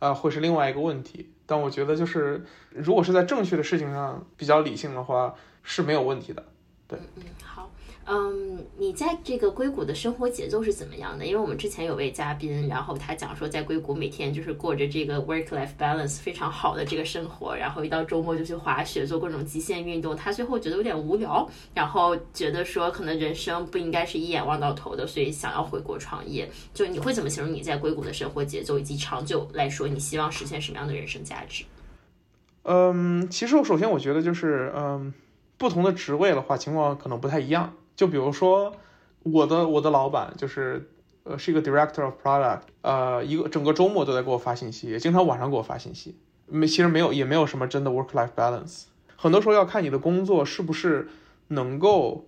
[0.00, 1.28] 啊，会是另外一个问题。
[1.44, 6.44] 但我觉得，就是如果是在正确的事情上比较理性的话，是没有问题的。
[6.86, 7.57] 对，嗯，好。
[8.10, 11.26] 嗯，你在这个硅谷的生活节奏是怎么样的？
[11.26, 20.16] 因为我们之前有位嘉宾，然后他讲说，在硅谷每天就是过着这个 work-life balance 非常好的这个生活，然后一到周末就去滑雪，做各种极限运动。
[20.16, 26.48] 他最后觉得有点无聊，然后觉得说，可能人生不应该是一眼望到头的，所以想要回国创业。
[26.72, 31.62] 就你会怎么形容你在硅谷的生活节奏，以及长久来说，你希望实现什么样的人生价值？
[32.62, 35.12] 嗯，其实我首先我觉得就是，嗯，
[35.58, 37.74] 不同的职位的话，情况可能不太一样。
[37.98, 38.72] 就比如说，
[39.24, 40.88] 我的我的老板就是，
[41.24, 46.16] 呃，是一个 director of product，呃，一个整个周末都在给我发信息，也经常晚上给我发信息。
[46.46, 48.84] 没，其实没有，也没有什么真的 work life balance。
[49.16, 51.08] 很多时候要看你的工作是不是
[51.48, 52.24] 能够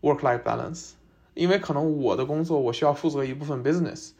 [0.00, 0.92] work life balance，
[1.34, 4.12] 因为可能我的工作我需要负责一部分 business，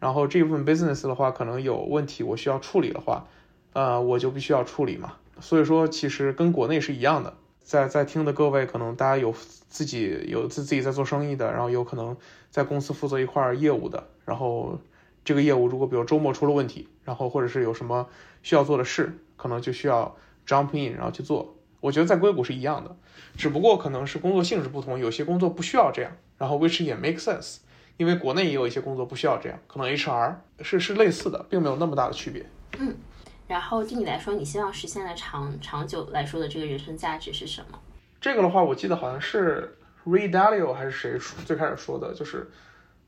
[0.00, 3.28] 然后这部分 business 的话可能有问题我需要处理的话，
[3.72, 5.12] 呃，我就必须要处理嘛。
[5.40, 7.34] 所以说，其实跟国内是一样的。
[7.62, 9.34] 在在听的各位，可能大家有
[9.68, 12.16] 自己有自自己在做生意的，然后有可能
[12.50, 14.78] 在公司负责一块业务的，然后
[15.24, 18.08] 这个业务如果比如周末出了问题，然后或者是有什么
[18.42, 21.56] 需要做的事，可能就需要 jump in 然后去做。
[21.80, 22.96] 我觉得在硅谷是一样的，
[23.36, 27.58] 只不过可能是工作性质不同，有些工作不需要这样，然后 which 也 make sense，
[27.96, 32.44] 因为国内也有一些工作不需要这样，可能 HR 是是类似的，并没有那么大的区别。
[32.78, 32.96] 嗯。
[33.50, 37.76] 然后对你来说，你希望实现的长长久来说的这个人生价值是什么？
[38.20, 42.48] 这个的话，我记得好像是 Ray Dalio 还是谁最开始说的，就是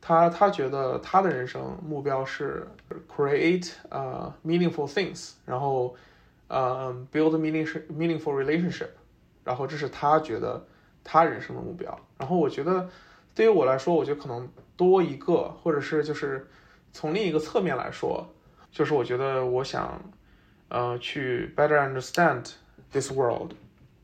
[0.01, 2.67] 他他觉得他的人生目标是
[3.09, 5.95] create 呃 meaningful things，然后
[6.49, 8.89] 呃 build meaning meaningful relationship，
[9.45, 10.67] 然后这是他觉得
[11.05, 11.97] 他人生的目标。
[12.19, 12.91] 然后我觉得
[13.33, 16.49] 对于我来说，我觉得可能多一个，或者是就是
[16.93, 18.29] 从另一个侧面来说，
[18.73, 20.03] 就是我觉得我想。
[20.73, 22.51] 呃，去 better understand
[22.93, 23.53] this world，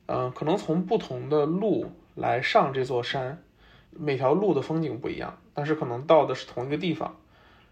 [0.04, 3.42] 呃，可能从不同的路来上这座山，
[3.90, 7.16] 每条路的风景不一样，但是可能到的是同一个地方，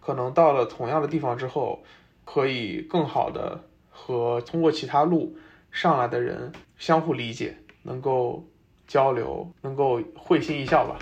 [0.00, 1.82] 可能到了同样的地方之后，
[2.24, 5.36] 可以更好的和通过其他路
[5.70, 8.42] 上来的人相互理解，能够
[8.86, 10.98] 交流，能够会心一笑吧。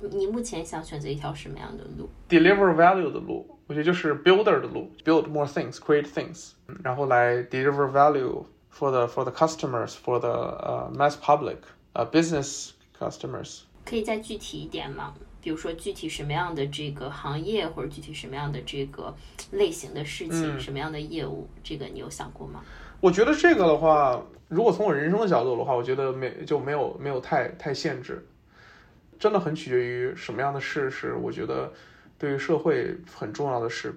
[0.00, 3.53] 你目前想选择一条什么样的路？Deliver value 的路。
[3.66, 6.50] 我觉得就是 builder 的路，build more things，create things，
[6.82, 11.56] 然后来 deliver value for the for the customers for the 呃 mass public
[11.94, 13.60] 呃 business customers。
[13.86, 15.14] 可以再具体一点吗？
[15.40, 19.14] 比如说具体什么样的这个行业，或者具体什么样的这个
[19.50, 22.62] 类型的事情，什么样的业务，这个你有想过吗？
[23.00, 28.26] 我觉得这个的话，如果从我人生的角度的话，我觉得没就没有没有太太限制，
[29.18, 31.72] 真的很取决于什么样的事是我觉得。
[32.24, 33.94] 对于社会很重要的事，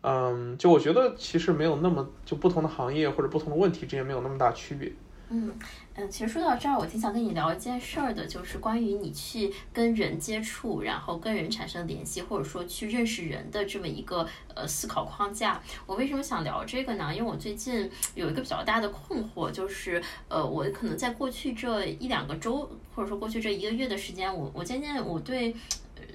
[0.00, 4.90] 嗯，就我觉得其实没有那么就不同的行业或者不同的问题之间没有那么大区别。
[5.28, 5.52] 嗯
[5.94, 15.60] 嗯，其实说到这儿，我挺想跟你聊一件事儿的，就是关于你去跟人接触，然后跟人产生联系，或者说去认识人的这么一个呃思考框架。
[15.84, 17.14] 我为什么想聊这个呢？
[17.14, 25.54] 因为我最近有一个比较大的困惑，就是呃，我可能在过去这一两个周，或者说过去这一个月的时间，我我渐渐我对。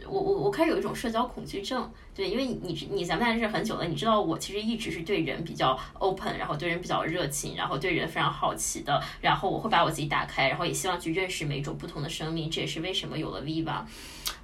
[0.08, 13.84] 我我我开始有一种社交恐惧症，对，因为你你咱们俩认识很久了，你知道我其实一直是对人比较 open，然后对人比较热情，然后对人非常好奇的，然后我会把我自己打开，然后也希望去认识每一种不同的生命，这也是为什么有了 Viva。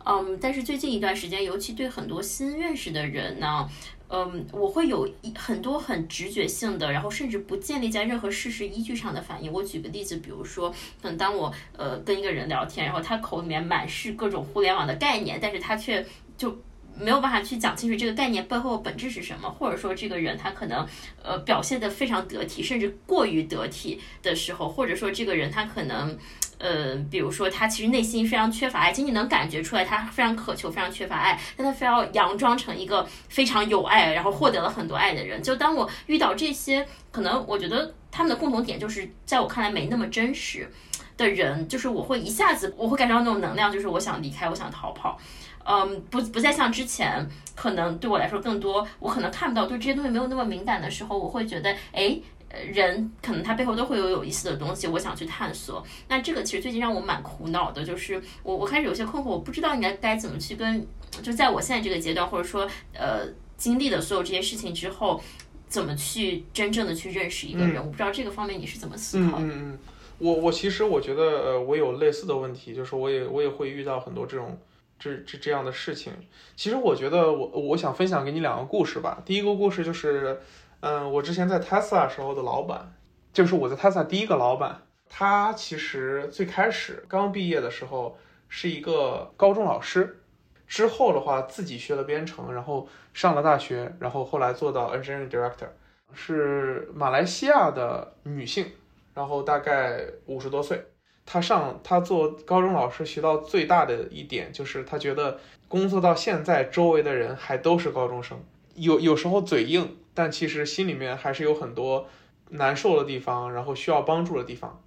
[0.06, 3.70] 嗯，但是最近一段时间，尤其对很多新认识的人呢，
[4.10, 9.52] 嗯，我会有一很多很直觉性的，然后甚至不建立在任何事实依据上的反应。
[9.52, 10.70] 我举个例子，比如说，
[11.02, 16.06] 可能当我呃跟一个人聊天，然后他口里面满是各种互联网的概念，但是他却
[16.38, 16.58] 就
[16.96, 20.88] 没有办法去讲清楚这个概念背后本质是什么，或者说这个人他可能
[21.22, 26.18] 呃表现得非常得体，甚至过于得体的时候，或者说这个人他可能。
[26.60, 35.42] 呃，比如说他其实内心非常缺乏爱，其实你能感觉出来他非常渴求，非常缺乏爱，但他非要佯装成一个非常有爱，然后获得了很多爱的人。
[35.44, 40.68] 就当我遇到这些，可能我觉得他们的共同点就是在我看来没那么真实
[41.16, 45.20] 的人，就是我会一下子我会感受到那种能量，就是我想离开，我想逃跑。
[45.64, 52.20] 嗯，不不再像之前，可能对我来说更多，我可能看不到对这些东西没有那么敏感的时候，我会觉得，哎。
[52.50, 55.86] 呃，人可能他背后都会有有意思的东西，我想去探索。
[56.08, 60.88] 那这个其实最近让我蛮苦恼的，就是我我开始有些困惑，我不知道应该该怎么去跟，
[61.22, 65.22] 就在我现在这个阶段，或者说呃经历的所有这些事情之后，
[65.68, 67.84] 怎么去真正的去认识一个人？
[67.84, 69.44] 我不知道这个方面你是怎么思考的？
[69.44, 69.80] 嗯嗯，
[70.20, 74.58] 我我其实我觉得呃我有类似的问题，就是我也我也会遇到很多这种
[74.98, 76.14] 这这这样的事情。
[76.56, 79.22] 其实我觉得我我想分享给你两个故事吧。
[79.26, 80.40] 第一个故事就是。
[80.82, 82.94] 嗯，我之前在 Tesla 时候的老板，
[83.34, 84.82] 就是我在 Tesla 第一个老板。
[85.10, 88.18] 他其实最开始刚毕业的时候
[88.50, 90.20] 是一个高中老师，
[90.68, 95.70] 之后的话自己学了编程，然后上了大学，然后后来做到 Engineering Director，
[96.14, 98.68] 是马来西亚的女性，
[99.14, 100.84] 然后大概五十多岁。
[101.26, 108.38] 他上他做高中老师学到最大的一点就是他觉得工作到现在周围的人还都是高中生，
[108.76, 109.98] 有有时候嘴硬。
[110.18, 112.08] 但其实心里面还是有很多
[112.50, 114.82] 难受的地方，然后需要帮助的地方，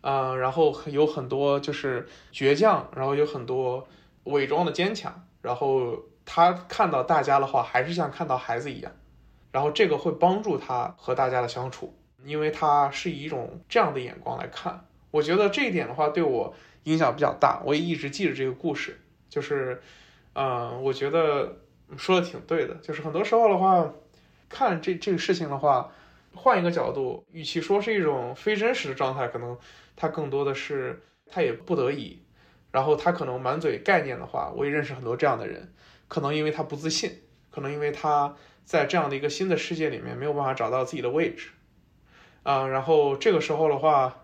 [0.00, 3.86] 嗯，然后有很多就是倔强，然后有很多
[4.24, 8.90] 伪装的坚强，然后他看到大家的话，还是像看到孩子一样，
[9.52, 19.82] 然后这个会帮助他和大家的相处，因为他是以一种这样的眼光来看，我觉得这一点的话对我影响比较大，我也一直记着这个故事，就是，
[20.32, 21.58] 嗯，我觉得
[21.98, 23.92] 说的挺对的，就是很多时候的话。
[24.50, 25.90] 看这这个事情的话，
[26.34, 29.56] 换一个角度，与其说是一种非真实的状态，可能
[29.96, 32.22] 他更多的是他也不得已，
[32.70, 35.72] 然后他可能满嘴概念的话，我也认识很多这样的人，
[36.08, 38.34] 可能因为他不自信，可能因为他
[38.64, 41.50] 在这样的一个新的世界里面没有办法找到自己的位置，
[42.42, 44.19] 啊，然后这个时候的话，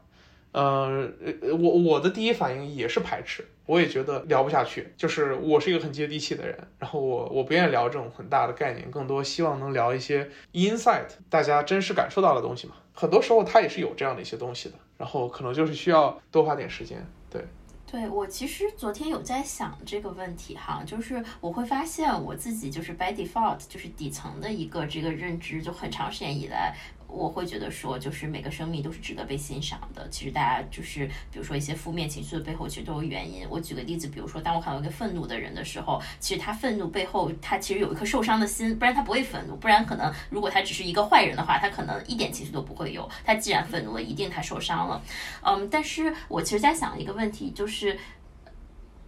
[0.59, 1.15] 嗯，
[1.61, 3.47] 我我的第一反应也是排斥。
[3.67, 12.75] 我也觉得聊不下去，就是我是一个很接地气的人，然后我我不愿意聊这种很大的概念，更多希望能聊一些 insight，大家真实感受到的东西嘛。
[12.95, 17.05] 很多时候他也是有这样的一些东西的，然后可能就是需要多花点时间。
[17.29, 17.45] 对，
[17.91, 26.75] 对我其实昨天有在想这个问题哈，就是我会发现我自己就是 by default，就是底层的一个这个认知，就很长时间以来。
[27.17, 30.07] 我会觉得说，就是每个生命都是值得被欣赏的。
[30.11, 33.47] 其实大家就是，比如说一些负面情绪的背后，其实都有原因。
[33.49, 39.57] 我举个例子，比如说当我看到一个愤怒的人的时候，其实他愤怒背后，他其实有一颗受伤的心，不然他不会愤怒。
[39.57, 43.09] 不然可能如果他只是一个坏人的话，他可能一点情绪都不会有。
[43.25, 45.03] 他既然愤怒了，一定他受伤了。
[45.43, 47.99] 嗯，但是我其实在想一个问题，就是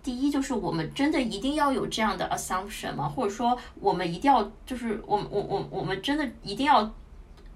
[0.03, 3.07] 第一，就是我们真的一定要有这样的 assumption 吗？
[3.09, 6.91] 或者说，我们一定要就是我我我我们真的一定要？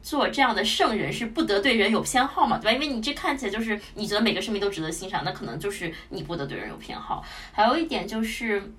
[0.02, 2.72] 做这样的圣人是不得对人有偏好嘛，对吧？
[2.72, 7.24] 因为你这看起来就是你觉得每个生命都值得欣赏，那可能就是你不得对人有偏好。
[7.52, 8.72] 还有一点就是，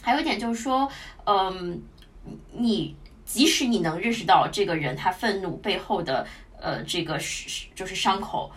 [0.00, 0.88] 还有一点就是说，
[1.24, 1.82] 嗯，
[2.52, 6.26] 你即使你能认识到这个人他愤怒背后的
[6.60, 8.52] 呃这个是就是伤口。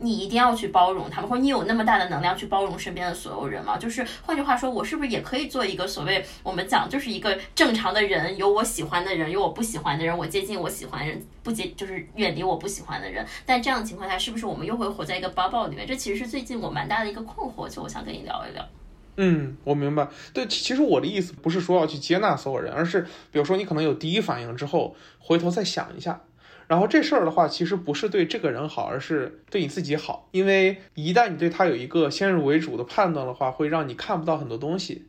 [0.00, 3.76] 你一定要去包容他们，或者你有那么大的能量去包容身边的所有人吗？
[3.76, 13.24] 就是换句话说，我是不是也可以做一个所谓我们讲就是一个正常的人，有我喜欢的人，有我不喜欢的人，我接近我喜欢人，不接就是远离我不喜欢的人。
[13.44, 15.86] 但这样的情况下，是不是我们又会活在一个 bubble 里面？
[15.86, 18.66] 这其实是最近我蛮大的一个困惑，就我想跟你聊一聊。
[19.16, 20.08] 嗯，我明白。
[20.32, 26.22] 对，其实我的意思不是说要去接纳所有人，而是比如说你可能有第一反应之后，回头再想一下。
[26.70, 30.28] 然后这事儿的话，其实不是对这个人好，而是对你自己好。
[30.30, 35.04] 因为一旦你对他有一个先入为主的判断的话，会让你看不到很多东西。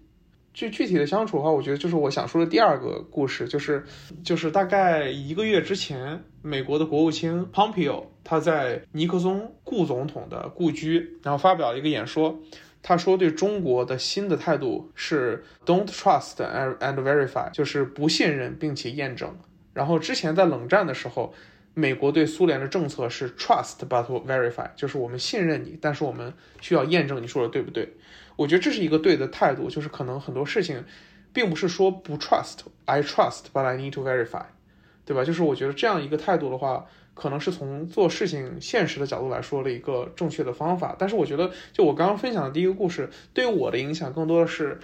[0.56, 3.86] 具具体的相处的话，我觉得就是我想说的第二个故事，就是
[4.24, 12.40] 就是大概一个月之前，美国的国务卿 Pompeo 他在尼克松故总统的故居，然后发表了一个演说。
[12.82, 19.38] 他说对中国的新的态度是 Don't trust and and verify，就是不信任并且验证。
[19.74, 21.32] 然后之前在冷战的时候。
[21.74, 27.88] 美国对苏联的政策是 trust but verify，就是我们信任你，但是我们需要验证你说的对不对。
[28.36, 30.84] 我觉得这是一个对的态度，就是可能很多事情
[31.32, 34.46] 并不是说不 trust，I trust but I need to verify，
[35.06, 35.24] 对吧？
[35.24, 40.96] 就是我觉得这样一个态度的话，可能是从做事情现实的角度来说的一个正确的方法。
[40.98, 44.80] 但是我觉得，就我刚刚分享的第一个故事，对于我的影响更多的是，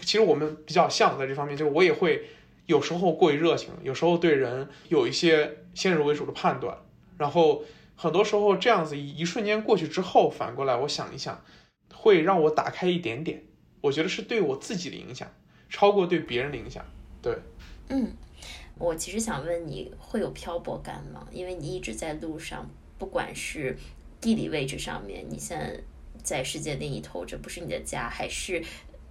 [0.00, 2.28] 其实我们比较像在这方面，就是我也会
[2.66, 6.76] 有时候过于热情，有时候对人有一些先入为主的判断，
[7.16, 7.62] 然后
[7.94, 11.40] 很多时候这样子一瞬间过去之后，反过来我想一想，
[11.94, 13.44] 会让我打开一点点。
[13.80, 15.32] 我觉得是对我自己的影响，
[15.68, 16.84] 超过对别人的影响。
[17.22, 17.38] 对，
[17.90, 18.12] 嗯，
[18.76, 21.24] 我其实想问你会有漂泊感吗？
[21.30, 22.68] 因为你一直在路上，
[22.98, 23.78] 不管是
[24.20, 25.80] 地理位置上面，你现在
[26.24, 28.60] 在世界另一头，这不是你的家，还是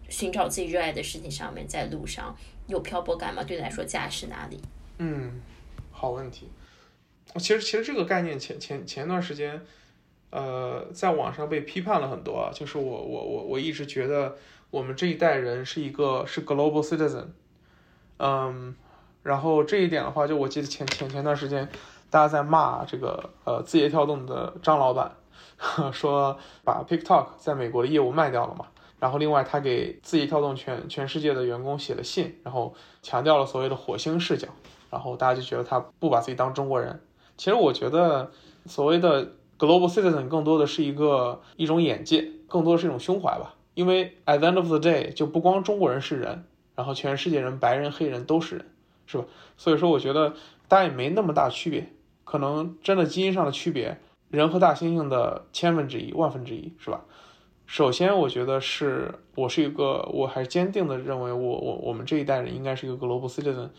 [0.09, 2.35] 寻找自己热爱的事情上面，在路上
[2.67, 3.41] 有漂泊感吗？
[3.41, 4.59] 对你来说，家是哪里？
[4.97, 5.39] 嗯，
[5.99, 6.47] 好问题。
[7.37, 9.65] 其实，其实这个概念前前前段时间，
[10.29, 12.51] 呃，在网上被批判了很多啊。
[12.53, 14.37] 就是我我我我一直觉得
[14.69, 17.25] 我们这一代人是一个是 global citizen，
[18.17, 18.75] 嗯，
[19.23, 21.67] 然后这一点的话，就我记得前前前段时间
[22.11, 25.17] 大家在骂这个呃字节跳动的张老板，
[25.91, 28.67] 说把 TikTok 在美国的业务卖掉了嘛。
[28.99, 32.73] 然后另外他给字节跳动全全世界的员工写了信，然后
[33.03, 34.47] 强调了所谓的火星视角，
[34.89, 36.99] 然后大家就觉得他不把自己当中国人。
[37.37, 38.31] 其实我觉得，
[38.65, 43.53] 所谓的 global citizen 更多的是一个一种眼界，更多是一种胸怀吧。
[43.75, 48.65] 因为 at the end of the day，就不光中国人是人，然后全世界人，白人、黑人都是人，
[49.05, 49.25] 是吧？
[49.55, 50.33] 所以说，我觉得
[50.67, 51.87] 大家也没那么大区别，
[52.23, 53.99] 可能真的基因上的区别，
[54.31, 57.01] 人和大猩猩的千分之一、万分之一，是吧？
[57.67, 63.69] 首先，我觉得是我是一个，我还是坚定的认为，我我我们这一代人应该是一个 global citizen。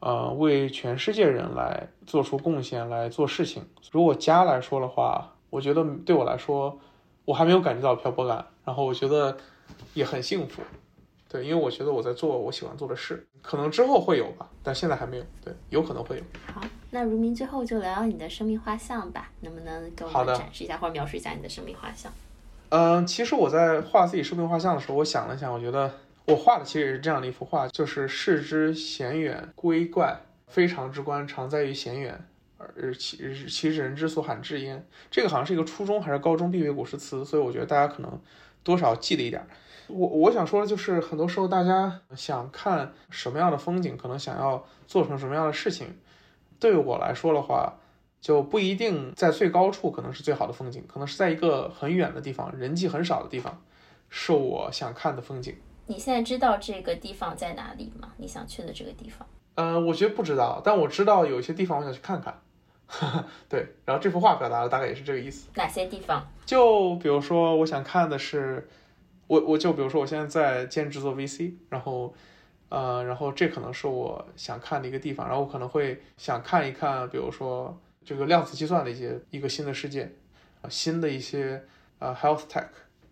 [0.00, 3.66] 呃，为全世界人来做出贡献，来做事情。
[3.90, 6.78] 如果家来说的话，我觉得对我来说，
[7.24, 9.36] 我还没有感觉到漂泊感，然后我觉得
[9.94, 10.62] 也很幸福。
[11.28, 15.24] 对，因为我觉得我在做我喜欢做的事，可能之后会有吧，但现在还没有。
[15.44, 16.22] 对，有可能会有。
[16.54, 22.12] 好，那如明最后就聊聊你的生命画像吧，能不能给我们展示一下或者描述一下你的生命画像？
[22.68, 25.92] 嗯，其实我在画自己生命画像的时候，我想了想，我觉得。
[26.28, 32.22] 我画的其实也是这样的一幅画，就是视之贤远，归怪，非常之观，常在于贤远，
[32.58, 33.16] 而其
[33.46, 34.86] 其实人之所罕至焉。
[35.10, 38.20] 这个好像是一个初中还是高中必备古诗词，所以我觉得大家可能
[38.62, 39.42] 多少记得一点。
[39.86, 45.96] 我我想说的就是，很多时候大家想看什么样的风景，可能想要做成什么样的事情，
[46.60, 47.78] 对我来说的话，
[48.20, 53.62] 就不一定在最高处可能是最好的风景，可能是在一个很远的地方，人迹很少的地方，
[54.10, 55.56] 是我想看的风景。
[55.88, 58.12] 你现在知道这个地方在哪里吗？
[58.18, 59.26] 你想去的这个地方？
[59.54, 62.38] 呃，我觉得不知道，但我知道有一些地方我想去看看。
[63.48, 65.48] 对，然后这幅画表达的大概也是这个意思。
[65.54, 66.26] 哪些地方？
[66.44, 68.68] 就比如说，我想看的是，
[69.26, 72.14] 我我就比如说，我现在在兼职做 VC，然后，
[72.68, 80.12] 呃，然后这可能是我想看的一个地方，然后我可能会想看一看，比如说这个量子计算的一些一个新的世界，
[80.60, 81.64] 啊，新的一些
[81.98, 82.68] 呃 health tech。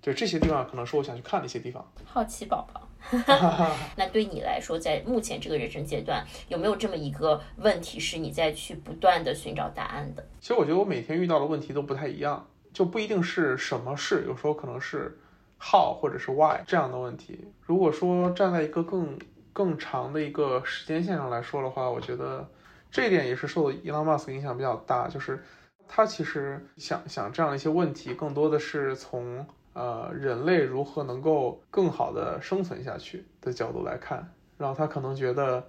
[0.06, 1.84] 对这些地方，可能是我想去看的一些地方。
[2.06, 2.80] 好奇宝宝
[3.98, 10.24] 那对你来说，在目前这个人生阶段，有没有这么一个问题是你在去不断的寻找答案的？
[10.40, 15.18] 其实我觉得我每天遇到的问题都不太一样，就不一定是什么事，有时候可能是
[15.60, 17.48] how 或者是 why 这样的问题。
[17.62, 19.18] 如果说站在一个更
[19.52, 22.48] 更长的一个时间线上来说的话，我觉得
[22.92, 25.42] 这一点也是受伊朗马斯影响比较大，就是
[25.88, 29.44] 他其实想想这样的一些问题，更多的是从。
[29.78, 35.66] 呃，人类如何能够更好的生存下去的角度来看，然后他可能觉得，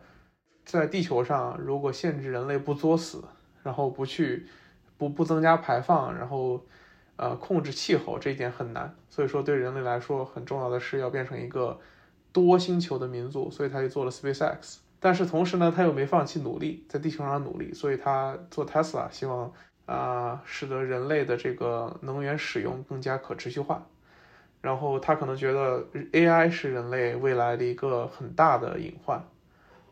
[0.63, 3.21] 在地球上如果限制人类不作死，
[3.63, 4.47] 然后不去
[4.97, 6.65] 不不增加排放，然后
[7.17, 11.77] 呃控制气候这一点很难，所以说对人类来说很重要的是要变成一个
[12.31, 19.51] 多星球的民族，所以他就做了 SpaceX，但是同时呢他又没放弃努力在地球上努力，所以他做 Tesla，希望
[19.85, 23.85] 啊使得人类的这个能源使用更加可持续化。
[24.61, 29.21] 然后他可能觉得 AI 是人类未来的一个很大的隐患，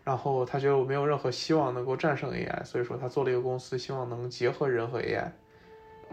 [0.03, 5.31] 然后他觉得我没有任何希望能够战胜 AI，所以说他做了一个公司，希望能结合人和 AI。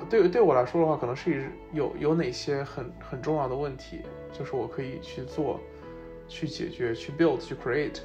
[0.09, 4.01] 对对我来说的话，可能是有有哪些很很重要的问题，
[4.33, 5.59] 就是我可以去做、
[6.29, 8.01] 去解决、去 build、去 create，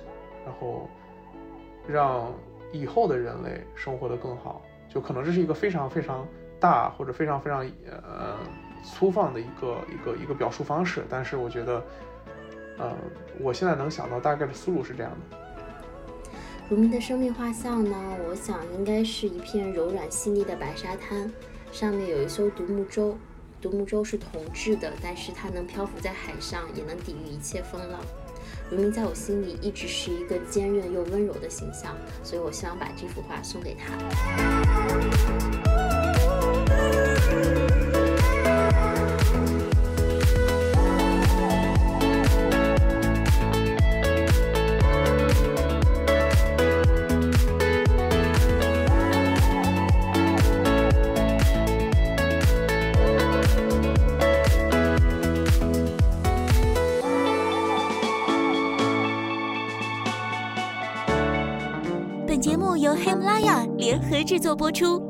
[0.45, 0.89] 然后
[1.87, 2.33] 让
[2.71, 4.61] 以后的人类生活的更好。
[4.89, 6.27] 就可能这是一个非常非常
[6.59, 8.37] 大或者非常非常呃。
[8.93, 11.83] 粗放的一个一个一个表述方式，但是我觉得，
[12.77, 12.95] 呃，
[13.39, 15.37] 我现在能想到大概的思路是这样的。
[16.69, 17.95] 如明的生命画像呢？
[18.27, 21.31] 我想应该是一片柔软细腻的白沙滩，
[21.71, 23.17] 上面有一艘独木舟，
[23.61, 27.99] 独木舟是铜制的，但是它能漂浮在海上，也能抵御一切风浪。
[28.69, 33.93] 明明在我心里一直是一个坚韧又温柔的形象，所以我希望把这幅画送给他。
[64.27, 65.06] 制作播出。